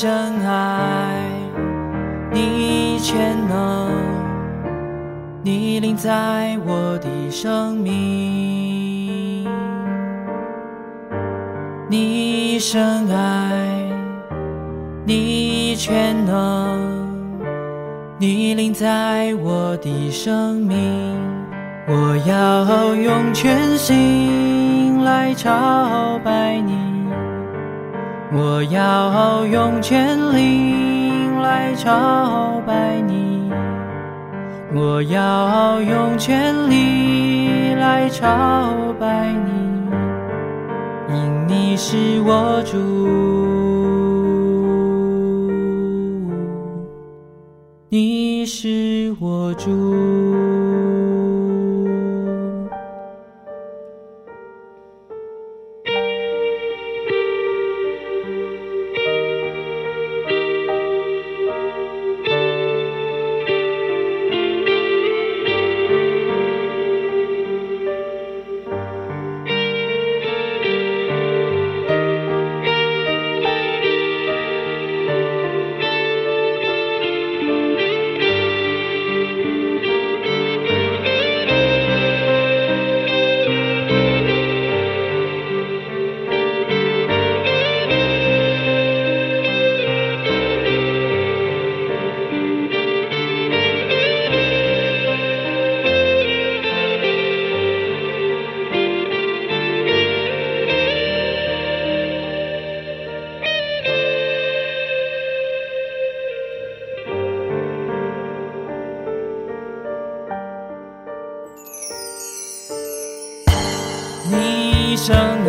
[0.00, 0.08] 深
[0.46, 1.24] 爱，
[2.32, 3.90] 你全能，
[5.42, 9.44] 你临在我的生命。
[11.90, 13.90] 你深爱，
[15.04, 17.08] 你全能，
[18.18, 21.16] 你临在我的生命。
[21.88, 26.87] 我要用全心来朝拜你。
[28.30, 33.50] 我要用全力来朝拜你，
[34.74, 39.50] 我要用全力来朝拜你，
[41.08, 42.76] 因你是我主，
[47.88, 50.37] 你是我主。
[115.08, 115.16] 深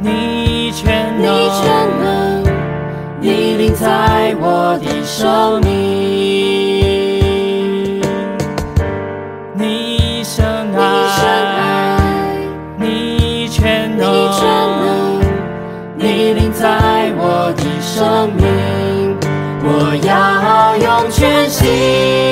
[0.00, 2.42] 你全能，
[3.20, 5.70] 你临在我的生命。
[9.54, 10.44] 你深
[10.76, 10.80] 爱，
[12.78, 14.02] 你全能，
[15.94, 18.42] 你临在我的生命。
[19.64, 22.31] 我要用全心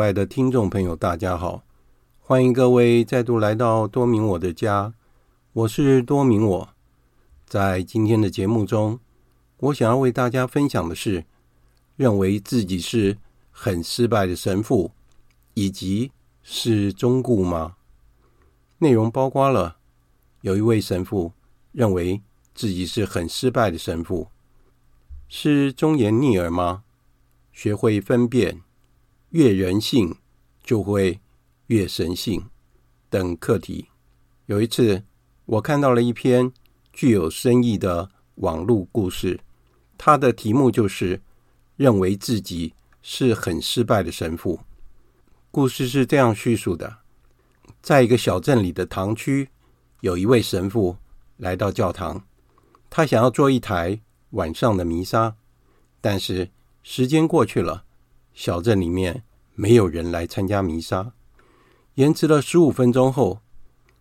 [0.00, 1.62] 外的听众朋友，大家好！
[2.20, 4.94] 欢迎各位再度来到多明我的家，
[5.52, 6.68] 我是多明我。
[7.44, 8.98] 在今天的节目中，
[9.58, 11.26] 我想要为大家分享的是，
[11.96, 13.18] 认为自己是
[13.50, 14.92] 很失败的神父，
[15.52, 16.12] 以及
[16.42, 17.76] 是忠固吗？
[18.78, 19.76] 内容包括了
[20.40, 21.34] 有一位神父
[21.72, 22.22] 认为
[22.54, 24.28] 自己是很失败的神父，
[25.28, 26.84] 是忠言逆耳吗？
[27.52, 28.62] 学会分辨。
[29.30, 30.16] 越人性
[30.62, 31.20] 就会
[31.66, 32.44] 越神性
[33.08, 33.86] 等课题。
[34.46, 35.04] 有一次，
[35.44, 36.52] 我看到了一篇
[36.92, 39.40] 具有深意的网络故事，
[39.96, 41.22] 它的题目就是
[41.76, 44.60] “认为自己是很失败的神父”。
[45.52, 46.98] 故事是这样叙述的：
[47.80, 49.48] 在一个小镇里的堂区，
[50.00, 50.96] 有一位神父
[51.36, 52.24] 来到教堂，
[52.88, 54.00] 他想要做一台
[54.30, 55.36] 晚上的弥撒，
[56.00, 56.50] 但是
[56.82, 57.84] 时间过去了。
[58.34, 59.22] 小镇里面
[59.54, 61.12] 没有人来参加弥撒，
[61.94, 63.40] 延迟了十五分钟后，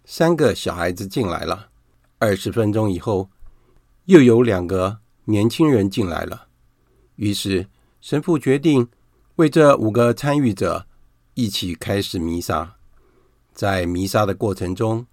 [0.06, 1.70] 三个小孩子进来了，
[2.18, 3.30] 二十分钟以后，
[4.06, 6.48] 又有两个年轻人进来了。
[7.16, 7.68] 于是
[8.00, 8.88] 神父决定
[9.36, 10.88] 为这五个参与者
[11.34, 12.76] 一起开始弥撒。
[13.54, 15.06] 在弥撒的过程中，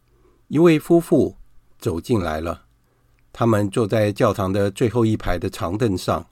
[0.47, 1.37] 一位夫妇
[1.79, 2.63] 走进来了。
[3.33, 6.27] 他们坐在教堂的最后一排的长凳上。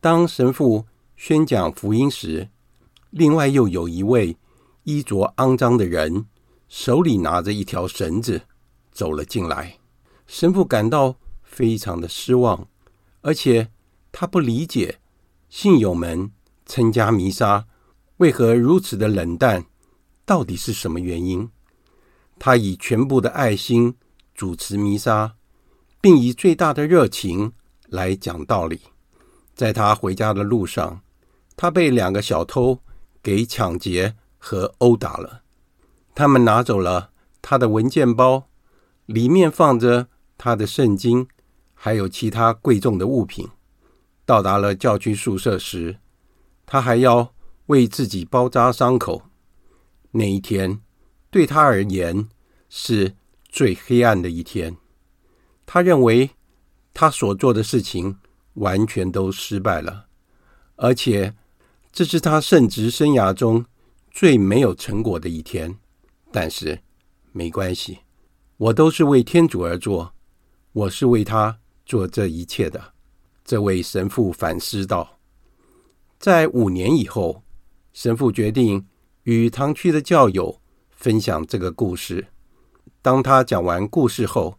[0.00, 0.84] 当神父
[1.24, 2.48] 宣讲福音时，
[3.10, 4.36] 另外又有一位
[4.82, 6.26] 衣着肮脏的人，
[6.68, 8.42] 手里拿着一条绳子
[8.90, 9.78] 走了进来。
[10.26, 11.14] 神父感到
[11.44, 12.66] 非常的失望，
[13.20, 13.70] 而且
[14.10, 14.98] 他不理解
[15.48, 16.32] 信友们
[16.66, 17.68] 参加弥撒
[18.16, 19.64] 为何如此的冷淡，
[20.26, 21.48] 到底是什么原因？
[22.40, 23.94] 他以全部的爱心
[24.34, 25.36] 主持弥撒，
[26.00, 27.52] 并以最大的热情
[27.86, 28.80] 来讲道理。
[29.54, 31.00] 在他回家的路上，
[31.56, 32.80] 他被两个小偷
[33.22, 35.42] 给抢劫和殴打了。
[36.14, 37.10] 他们拿走了
[37.40, 38.48] 他的文件包，
[39.06, 40.08] 里面放着。
[40.44, 41.28] 他的圣经，
[41.72, 43.48] 还有其他贵重的物品。
[44.26, 45.98] 到达了教区宿舍时，
[46.66, 47.32] 他还要
[47.66, 49.22] 为自己包扎伤口。
[50.10, 50.80] 那一天
[51.30, 52.28] 对他而言
[52.68, 53.14] 是
[53.48, 54.76] 最黑暗的一天。
[55.64, 56.30] 他认为
[56.92, 58.18] 他所做的事情
[58.54, 60.06] 完全都失败了，
[60.74, 61.36] 而且
[61.92, 63.66] 这是他圣职生涯中
[64.10, 65.78] 最没有成果的一天。
[66.32, 66.80] 但是
[67.32, 67.98] 没关系，
[68.56, 70.14] 我都是为天主而做。
[70.72, 72.94] 我是为他做这一切的，
[73.44, 75.18] 这位神父反思道。
[76.18, 77.42] 在五年以后，
[77.92, 78.86] 神父决定
[79.24, 82.28] 与堂区的教友分享这个故事。
[83.02, 84.58] 当他讲完故事后，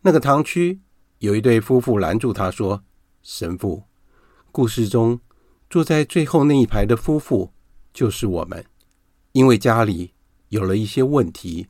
[0.00, 0.80] 那个堂区
[1.18, 2.82] 有一对夫妇拦住他说
[3.22, 3.84] ：“神父，
[4.50, 5.20] 故事中
[5.74, 7.50] 坐在最后那一排的夫妇
[7.92, 8.64] 就是我们，
[9.32, 10.12] 因为家里
[10.50, 11.66] 有了一些问题，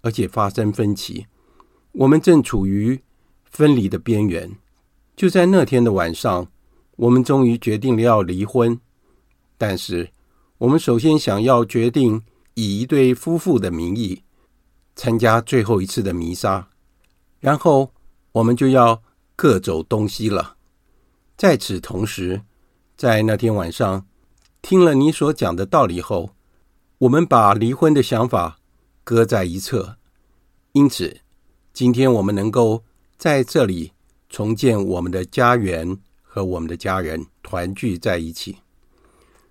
[0.00, 1.26] 而且发生分歧，
[1.90, 3.02] 我们正处于。”
[3.50, 4.56] 分离的边缘，
[5.16, 6.46] 就在那天的晚上，
[6.94, 8.78] 我们终于决定了要离婚。
[9.56, 10.08] 但是，
[10.58, 12.22] 我们首先想要决定
[12.54, 14.22] 以一对夫妇的名义
[14.94, 16.68] 参加最后一次的弥撒，
[17.40, 17.92] 然后
[18.30, 19.02] 我们就要
[19.34, 20.56] 各走东西了。
[21.36, 22.42] 在此同时，
[22.98, 24.04] 在那天晚上
[24.60, 26.34] 听了你所讲的道理后，
[26.98, 28.58] 我们把离婚的想法
[29.04, 29.98] 搁在一侧。
[30.72, 31.20] 因此，
[31.72, 32.84] 今天我们能够。
[33.16, 33.92] 在这里
[34.28, 38.58] 重建我们的家园和我们的家人团聚在一起。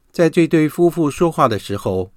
[0.10, 2.14] 在这对夫妇说话的时候，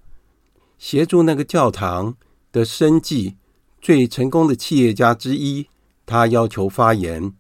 [0.78, 2.16] 协助那个教堂
[2.52, 3.36] 的生计
[3.80, 5.66] 最成功的企业家之一，
[6.06, 7.34] 他要求发言。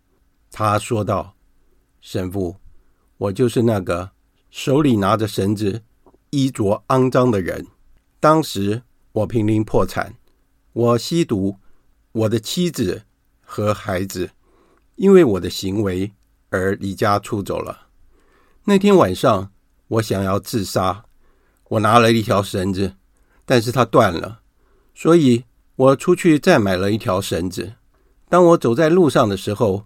[0.50, 1.36] 他说道
[2.02, 2.56] ：“神父，
[3.20, 4.10] 我就是那个
[4.50, 5.82] 手里拿着绳子、
[6.30, 7.66] 衣着肮脏的人。
[8.18, 8.82] 当时
[9.12, 10.14] 我濒临破产，
[10.72, 11.56] 我吸毒，
[12.12, 13.02] 我的妻子。”
[13.52, 14.30] 和孩子
[14.94, 16.12] 因为我的行为
[16.50, 17.88] 而离家出走了。
[18.62, 19.50] 那天晚上，
[19.88, 21.04] 我想要自杀，
[21.70, 22.94] 我拿了一条绳子，
[23.44, 24.42] 但是它断了，
[24.94, 25.42] 所以
[25.74, 27.72] 我出去再买了一条绳子。
[28.28, 29.84] 当我走在路上的时候，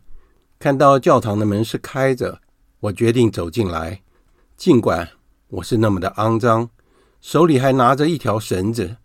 [0.58, 2.42] 看到教堂的门是开着，
[2.84, 4.02] 我决定走进来，
[4.58, 5.08] 尽管
[5.48, 6.68] 我是那么的肮脏，
[7.22, 8.98] 手里还拿着一条绳子。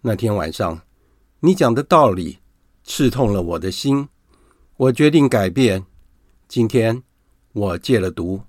[0.00, 0.80] 那天晚上，
[1.40, 2.38] 你讲的道理。
[2.84, 4.08] 刺痛了我的心，
[4.76, 5.84] 我决定改变。
[6.48, 7.00] 今天
[7.52, 8.40] 我戒了毒，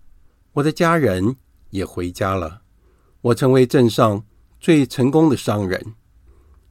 [0.53, 1.35] 我的家人
[1.69, 2.61] 也回家了。
[3.21, 4.23] 我成为镇上
[4.59, 5.93] 最成功的商人。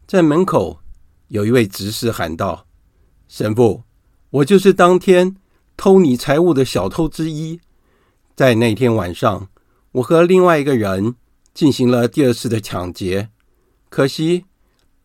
[0.08, 0.80] 在门口，
[1.28, 2.66] 有一位执事喊道
[3.28, 3.84] ：“神父，
[4.30, 5.36] 我就是当天
[5.76, 7.60] 偷你财物的小偷之一。
[8.34, 9.48] 在那天晚上，
[9.92, 11.14] 我和另外一个人
[11.52, 13.30] 进行了第二次的抢劫。
[13.88, 14.44] 可惜，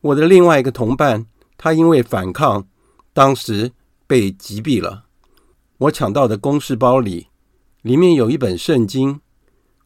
[0.02, 1.26] 我的另外一个同伴。”
[1.60, 2.68] 他因为反抗，
[3.14, 3.72] 当时
[4.06, 5.06] 被击毙了。
[5.80, 7.30] 我抢到的公事包里，
[7.82, 9.22] 里面有一本圣经。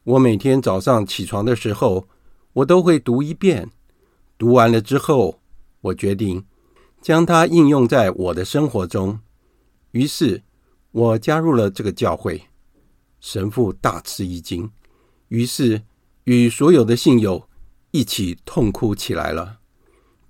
[0.04, 2.06] 我每天早上起床的时候，
[2.52, 3.70] 我都会读一遍。
[4.36, 5.40] 读完了之后，
[5.80, 6.44] 我决定
[7.00, 9.18] 将它应用在我的生活中。
[9.92, 10.42] 于是，
[10.90, 12.42] 我加入了这个教会。
[13.22, 14.70] 神父大吃一惊，
[15.28, 15.80] 于是
[16.24, 17.48] 与所有的信友
[17.92, 19.60] 一起痛哭起来了。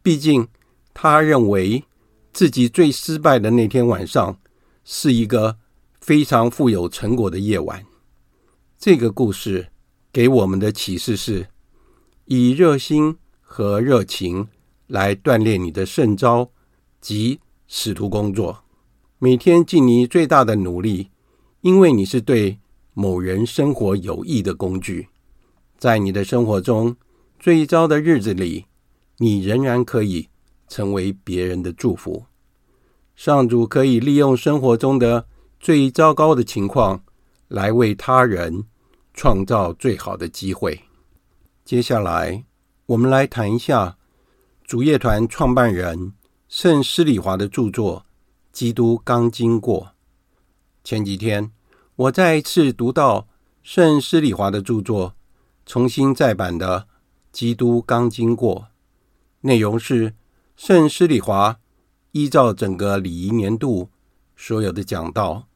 [0.01, 0.47] 毕竟。
[0.95, 1.85] 他认为
[2.35, 4.39] 自己最失败的那天晚上
[4.85, 5.57] 是一个
[6.03, 7.83] 非常富有成果的夜晚。
[8.79, 9.69] 这个故事
[10.13, 11.49] 给我们的启示是：
[12.27, 14.49] 以热心和热情
[14.87, 16.51] 来锻炼你的圣召
[17.01, 18.63] 及使徒工作。
[19.19, 21.09] 每天尽你最大的努力，
[21.63, 22.59] 因为你是对
[22.95, 25.09] 某人生活有益的工具。
[25.79, 26.97] 在你的生活中
[27.39, 28.67] 最糟的日子里，
[29.19, 30.29] 你仍然可以。
[30.69, 32.25] 成为别人的祝福。
[33.15, 35.27] 上主可以利用生活中的
[35.61, 37.05] 最糟糕的情况，
[37.49, 38.65] 来为他人
[39.13, 40.81] 创造最好的机会。
[41.63, 42.47] 接下来，
[42.87, 43.99] 我们来谈一下
[44.65, 46.15] 主乐团创办人
[46.49, 48.01] 圣施礼华的著作
[48.51, 49.81] 《基督刚经过》。
[50.83, 51.53] 前几天，
[52.03, 53.29] 我再一次读到
[53.63, 55.15] 圣施里华的著作，
[55.65, 56.81] 重新再版的
[57.31, 58.57] 《基督刚经过》，
[59.43, 60.15] 内容是
[60.57, 61.61] 圣施里华
[62.11, 63.91] 依照整个礼仪年度
[64.35, 65.47] 所有的讲道，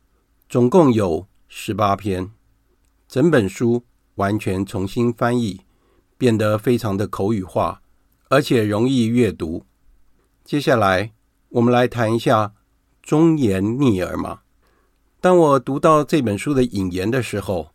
[0.48, 2.30] 总共有十八篇，
[3.08, 3.82] 整本书
[4.14, 5.62] 完全重新翻译，
[6.16, 7.80] 变得非常的口语化，
[8.28, 9.64] 而且容易阅读。
[10.44, 11.12] 接下来，
[11.48, 12.54] 我们来谈一下
[13.02, 14.42] 忠言逆耳嘛。
[15.26, 17.70] 当我读到这本书的引言的时候，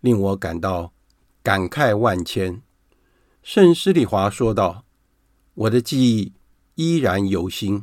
[0.00, 0.92] 令我感到
[1.42, 2.62] 感慨万千。
[3.42, 4.84] 圣施里华说道
[5.54, 6.34] ：“我的记忆
[6.76, 7.82] 依然犹新。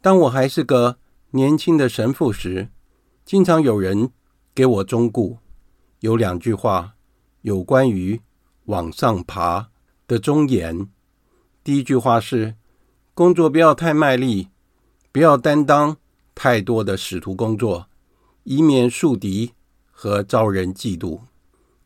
[0.00, 0.98] 当我还是个
[1.30, 2.70] 年轻的神父时，
[3.24, 4.10] 经常有人
[4.52, 5.38] 给我忠告，
[6.00, 6.94] 有两句话
[7.42, 8.20] 有关于
[8.64, 9.68] 往上爬
[10.08, 10.88] 的忠言。
[11.62, 12.56] 第一句话是：
[13.14, 14.48] 工作不要太卖力，
[15.12, 15.96] 不要担当
[16.34, 17.86] 太多的使徒工作。”
[18.44, 19.52] 以免树敌
[19.90, 21.20] 和招人嫉妒。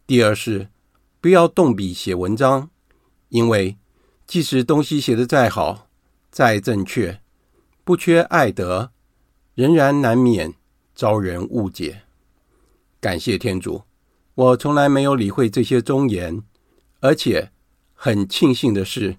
[0.06, 0.68] 第二是，
[1.20, 2.70] 不要动笔写文章，
[3.30, 3.76] 因为
[4.26, 5.88] 即使东西写得再好、
[6.30, 7.20] 再正确，
[7.82, 8.92] 不缺爱德，
[9.54, 10.54] 仍然难免
[10.94, 12.02] 遭人误解。
[13.00, 13.82] 感谢天主，
[14.34, 16.42] 我从来没有理会这些忠言，
[17.00, 17.52] 而且
[17.94, 19.16] 很庆幸的是，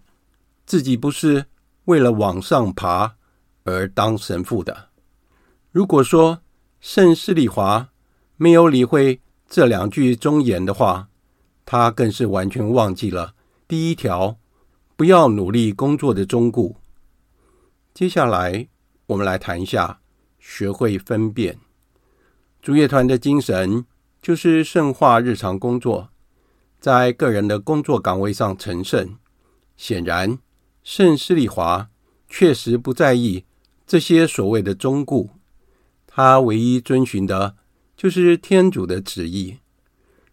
[0.66, 1.46] 自己不是
[1.86, 3.16] 为了往上爬
[3.64, 4.90] 而当神父的。
[5.72, 6.42] 如果说，
[6.80, 7.90] 圣施礼华
[8.38, 9.20] 没有理会
[9.50, 11.10] 这两句忠言的话，
[11.66, 13.36] 他更是完全忘记了
[13.68, 14.38] 第一条
[14.96, 16.76] “不要努力工作”的忠告。
[17.94, 18.70] 接下来，
[19.08, 20.00] 我们来谈一下
[20.40, 21.60] 学会分辨。
[22.62, 23.86] 主乐团的精神
[24.22, 26.10] 就是圣化日常工作，
[26.80, 29.18] 在个人的工作岗位上成圣。
[29.76, 30.40] 显然，
[30.82, 31.90] 圣施礼华
[32.30, 33.44] 确实不在意
[33.86, 35.28] 这些所谓的忠告。
[36.22, 37.56] 他唯一遵循的，
[37.96, 39.60] 就是天主的旨意。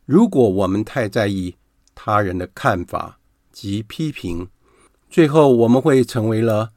[0.04, 1.54] 如果我们太在意
[1.94, 3.20] 他人的看法
[3.52, 4.48] 及批评，
[5.08, 6.72] 最后我们会成为了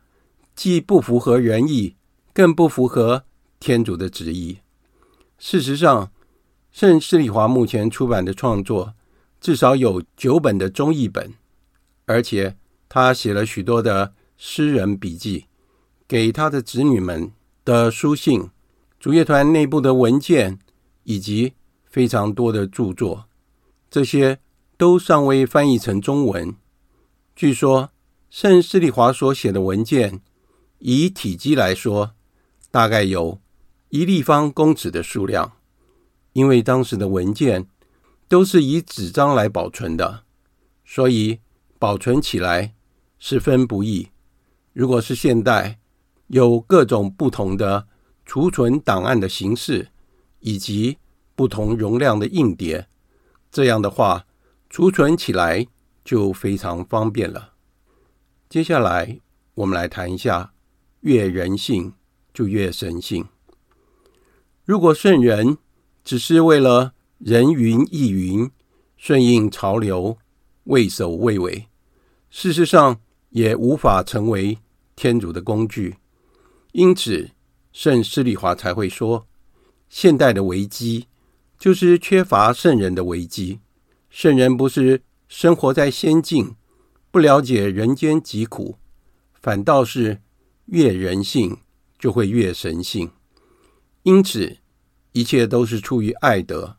[0.56, 1.96] 既不符合人意，
[2.36, 3.24] 更不符合
[3.60, 4.60] 天主的旨意。
[5.40, 6.12] 事实上，
[6.72, 8.94] 圣施礼华目前出版的创作
[9.42, 11.34] 至少有九本的中译本，
[12.06, 12.56] 而且
[12.88, 15.48] 他写了许多的私人笔记，
[16.08, 17.32] 给他的子女们
[17.66, 18.48] 的书信。
[19.00, 20.60] 主乐团内部的文件
[21.04, 21.54] 以及
[21.86, 23.30] 非常多的著作，
[23.90, 24.40] 这些
[24.78, 26.54] 都尚未翻译成中文。
[27.34, 27.92] 据说，
[28.30, 30.20] 圣斯利华所写的文件，
[30.80, 32.12] 以体积来说，
[32.70, 33.40] 大概有
[33.88, 35.54] 一立方公尺的数量。
[36.34, 37.68] 因为当时的文件
[38.28, 40.24] 都是以纸张来保存的，
[40.84, 41.40] 所以
[41.80, 42.76] 保存起来
[43.18, 44.10] 十分不易。
[44.74, 45.80] 如果是现代，
[46.28, 47.88] 有各种不同的。
[48.30, 49.88] 储存档案的形式，
[50.42, 51.00] 以及
[51.34, 52.88] 不同容量的硬碟，
[53.50, 54.28] 这样的话，
[54.70, 55.66] 储存起来
[56.06, 57.56] 就非常方便了。
[58.48, 59.20] 接下来，
[59.56, 60.54] 我们来谈一下：
[61.00, 61.94] 越人性
[62.32, 63.26] 就越神性。
[64.64, 65.58] 如果圣人
[66.04, 68.52] 只是为了人云亦云、
[68.96, 70.20] 顺应潮流、
[70.66, 71.68] 畏首畏尾，
[72.30, 74.60] 事实上也无法成为
[74.96, 75.96] 天主的工具。
[76.74, 77.32] 因此，
[77.82, 79.26] 圣施礼华才会说，
[79.88, 81.08] 现代的危机
[81.58, 83.60] 就是缺乏圣人的危机。
[84.10, 86.58] 圣人不是生活在仙境，
[87.10, 88.76] 不了解人间疾苦，
[89.34, 90.20] 反倒是
[90.66, 91.56] 越人性
[91.98, 93.12] 就会越神性。
[94.04, 94.58] 因此，
[95.14, 96.76] 一切都是出于爱德。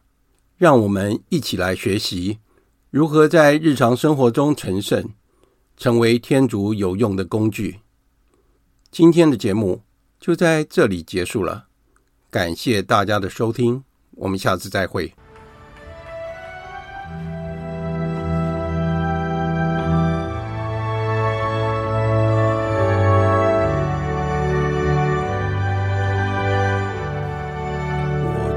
[0.58, 2.40] 让我们一起来学习
[2.90, 5.14] 如何在日常生活中成圣，
[5.78, 7.80] 成为天主有用的工具。
[8.90, 9.80] 今天的节目。
[10.20, 11.64] 就在这里结束了，
[12.30, 15.14] 感谢大家的收听，我们下次再会。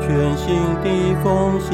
[0.05, 0.53] 全心
[0.83, 1.71] 的奉献，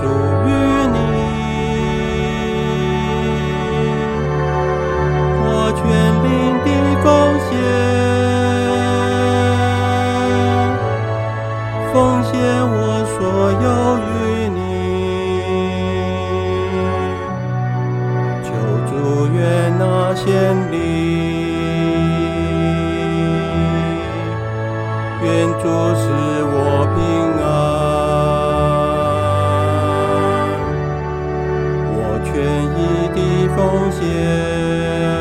[0.00, 0.50] 属于
[0.92, 1.17] 你，
[32.38, 35.17] 愿意的奉献。